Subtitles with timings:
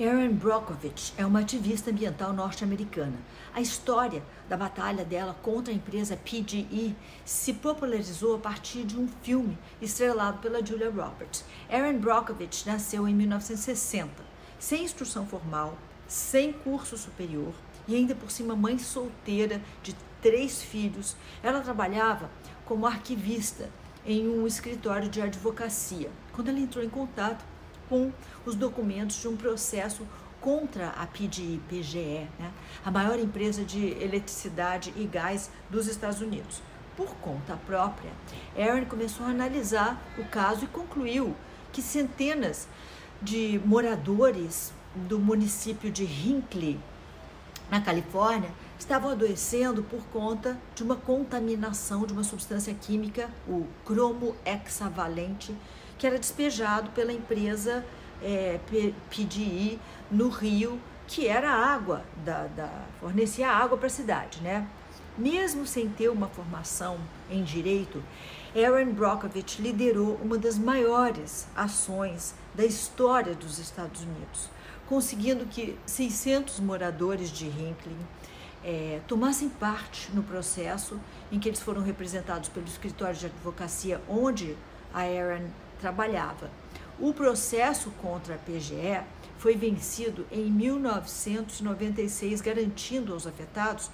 [0.00, 3.18] Erin Brockovich é uma ativista ambiental norte-americana.
[3.52, 6.94] A história da batalha dela contra a empresa PGE
[7.24, 11.44] se popularizou a partir de um filme estrelado pela Julia Roberts.
[11.68, 14.08] Erin Brockovich nasceu em 1960,
[14.56, 15.76] sem instrução formal,
[16.06, 17.52] sem curso superior
[17.88, 21.16] e ainda por cima mãe solteira de três filhos.
[21.42, 22.30] Ela trabalhava
[22.64, 23.68] como arquivista
[24.06, 26.08] em um escritório de advocacia.
[26.32, 27.44] Quando ela entrou em contato
[27.88, 28.12] com
[28.44, 30.06] os documentos de um processo
[30.40, 32.52] contra a PGE, né?
[32.84, 36.62] a maior empresa de eletricidade e gás dos Estados Unidos.
[36.96, 38.10] Por conta própria,
[38.56, 41.34] Aaron começou a analisar o caso e concluiu
[41.72, 42.68] que centenas
[43.20, 46.78] de moradores do município de Hinckley,
[47.70, 54.34] na Califórnia, estavam adoecendo por conta de uma contaminação de uma substância química, o cromo
[54.44, 55.54] hexavalente,
[55.98, 57.84] que era despejado pela empresa
[58.22, 58.58] é,
[59.10, 59.78] PDI
[60.10, 64.66] no rio, que era água, da, da fornecia água para a cidade, né?
[65.16, 68.02] Mesmo sem ter uma formação em direito,
[68.54, 74.48] Aaron Brockovich liderou uma das maiores ações da história dos Estados Unidos,
[74.88, 77.96] conseguindo que 600 moradores de Hinckley
[78.64, 80.98] é, tomassem parte no processo
[81.30, 84.56] em que eles foram representados pelo escritório de advocacia onde
[84.92, 86.50] a Aaron trabalhava.
[86.98, 89.00] O processo contra a PGE
[89.38, 93.90] foi vencido em 1996, garantindo aos afetados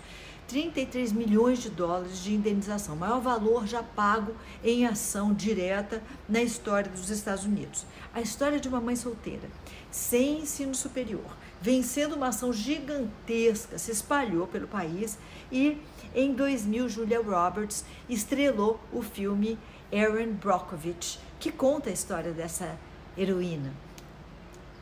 [0.48, 6.90] 33 milhões de dólares de indenização, maior valor já pago em ação direta na história
[6.90, 7.86] dos Estados Unidos.
[8.12, 9.48] A história de uma mãe solteira,
[9.90, 15.18] sem ensino superior, vencendo uma ação gigantesca, se espalhou pelo país
[15.50, 15.78] e
[16.14, 19.58] em 2000 Julia Roberts estrelou o filme
[19.94, 22.76] Erin Brockovich, que conta a história dessa
[23.16, 23.72] heroína.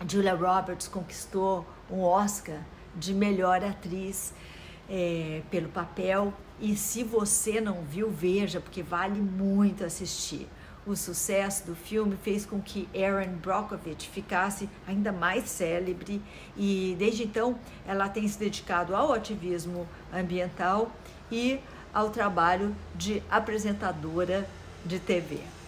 [0.09, 2.59] Julia Roberts conquistou um Oscar
[2.97, 4.33] de melhor atriz
[4.89, 10.49] é, pelo papel e se você não viu, veja, porque vale muito assistir.
[10.87, 16.23] O sucesso do filme fez com que Erin Brockovich ficasse ainda mais célebre
[16.57, 20.91] e desde então ela tem se dedicado ao ativismo ambiental
[21.31, 21.61] e
[21.93, 24.49] ao trabalho de apresentadora
[24.85, 25.62] de TV.